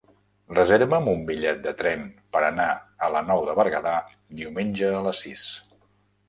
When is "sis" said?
5.29-5.47